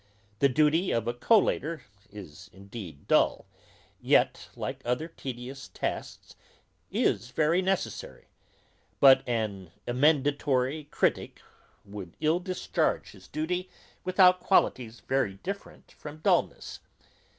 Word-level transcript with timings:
The 0.39 0.49
duty 0.49 0.89
of 0.89 1.07
a 1.07 1.13
collator 1.13 1.83
is 2.09 2.49
indeed 2.51 3.07
dull, 3.07 3.45
yet, 4.01 4.49
like 4.55 4.81
other 4.83 5.07
tedious 5.07 5.67
tasks, 5.67 6.35
is 6.89 7.29
very 7.29 7.61
necessary; 7.61 8.25
but 8.99 9.21
an 9.29 9.69
emendatory 9.87 10.85
critick 10.85 11.43
would 11.85 12.17
ill 12.19 12.39
discharge 12.39 13.11
his 13.11 13.27
duty, 13.27 13.69
without 14.03 14.39
qualities 14.39 15.01
very 15.01 15.35
different 15.43 15.91
from 15.91 16.17
dullness. 16.17 16.79